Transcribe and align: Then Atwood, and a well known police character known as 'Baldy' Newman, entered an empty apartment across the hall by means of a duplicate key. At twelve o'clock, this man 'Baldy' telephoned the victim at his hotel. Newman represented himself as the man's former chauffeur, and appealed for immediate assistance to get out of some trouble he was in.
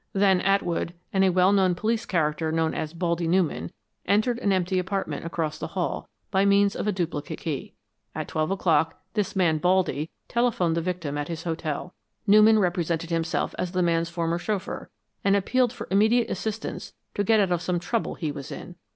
Then 0.13 0.41
Atwood, 0.41 0.95
and 1.13 1.23
a 1.23 1.29
well 1.29 1.53
known 1.53 1.75
police 1.75 2.07
character 2.07 2.51
known 2.51 2.73
as 2.73 2.91
'Baldy' 2.91 3.27
Newman, 3.27 3.71
entered 4.07 4.39
an 4.39 4.51
empty 4.51 4.79
apartment 4.79 5.27
across 5.27 5.59
the 5.59 5.67
hall 5.77 6.09
by 6.31 6.43
means 6.43 6.75
of 6.75 6.87
a 6.87 6.91
duplicate 6.91 7.37
key. 7.37 7.75
At 8.15 8.27
twelve 8.27 8.49
o'clock, 8.49 8.99
this 9.13 9.35
man 9.35 9.59
'Baldy' 9.59 10.09
telephoned 10.27 10.75
the 10.75 10.81
victim 10.81 11.19
at 11.19 11.27
his 11.27 11.43
hotel. 11.43 11.93
Newman 12.25 12.57
represented 12.57 13.11
himself 13.11 13.53
as 13.59 13.73
the 13.73 13.83
man's 13.83 14.09
former 14.09 14.39
chauffeur, 14.39 14.89
and 15.23 15.35
appealed 15.35 15.71
for 15.71 15.87
immediate 15.91 16.31
assistance 16.31 16.93
to 17.13 17.23
get 17.23 17.39
out 17.39 17.51
of 17.51 17.61
some 17.61 17.77
trouble 17.79 18.15
he 18.15 18.31
was 18.31 18.51
in. 18.51 18.77